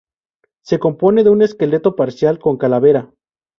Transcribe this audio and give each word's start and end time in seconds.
Se 0.63 0.79
compone 0.79 1.23
de 1.23 1.29
un 1.29 1.43
esqueleto 1.43 1.95
parcial 1.95 2.39
con 2.39 2.57
calavera. 2.57 3.13